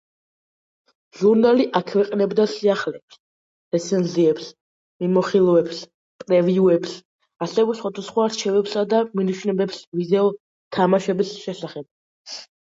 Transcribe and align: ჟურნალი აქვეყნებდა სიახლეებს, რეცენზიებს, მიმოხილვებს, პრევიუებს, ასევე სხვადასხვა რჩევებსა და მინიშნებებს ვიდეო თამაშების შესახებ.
ჟურნალი 1.17 1.65
აქვეყნებდა 1.79 2.45
სიახლეებს, 2.53 3.17
რეცენზიებს, 3.75 4.47
მიმოხილვებს, 5.05 5.83
პრევიუებს, 6.23 6.95
ასევე 7.49 7.77
სხვადასხვა 7.83 8.27
რჩევებსა 8.37 8.87
და 8.95 9.03
მინიშნებებს 9.21 9.83
ვიდეო 10.01 10.27
თამაშების 10.79 11.37
შესახებ. 11.47 11.89